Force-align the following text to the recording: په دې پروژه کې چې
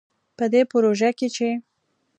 په 0.37 0.45
دې 0.53 0.61
پروژه 0.71 1.09
کې 1.17 1.27
چې 1.35 1.49